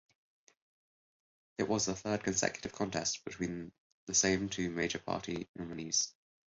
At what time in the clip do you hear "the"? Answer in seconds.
1.85-1.95, 4.07-4.15